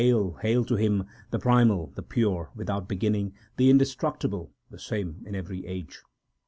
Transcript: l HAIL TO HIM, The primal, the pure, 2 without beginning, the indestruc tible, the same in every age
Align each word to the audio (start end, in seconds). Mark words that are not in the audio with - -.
l 0.03 0.31
HAIL 0.41 0.65
TO 0.65 0.77
HIM, 0.77 1.03
The 1.29 1.37
primal, 1.37 1.91
the 1.93 2.01
pure, 2.01 2.45
2 2.53 2.57
without 2.57 2.89
beginning, 2.89 3.33
the 3.57 3.69
indestruc 3.71 4.19
tible, 4.19 4.49
the 4.71 4.79
same 4.79 5.21
in 5.27 5.35
every 5.35 5.63
age 5.67 6.01